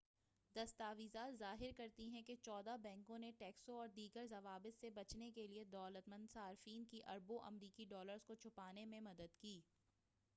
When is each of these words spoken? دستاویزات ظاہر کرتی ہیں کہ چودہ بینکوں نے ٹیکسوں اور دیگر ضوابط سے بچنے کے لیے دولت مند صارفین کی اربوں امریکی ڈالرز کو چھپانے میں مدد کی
دستاویزات 0.55 1.33
ظاہر 1.39 1.71
کرتی 1.77 2.07
ہیں 2.09 2.21
کہ 2.21 2.35
چودہ 2.43 2.75
بینکوں 2.81 3.17
نے 3.19 3.29
ٹیکسوں 3.39 3.75
اور 3.75 3.87
دیگر 3.95 4.25
ضوابط 4.29 4.79
سے 4.79 4.89
بچنے 4.91 5.29
کے 5.31 5.45
لیے 5.47 5.63
دولت 5.71 6.07
مند 6.07 6.31
صارفین 6.33 6.85
کی 6.85 7.01
اربوں 7.07 7.39
امریکی 7.43 7.85
ڈالرز 7.85 8.25
کو 8.25 8.35
چھپانے 8.35 8.85
میں 8.85 9.01
مدد 9.01 9.39
کی 9.41 9.59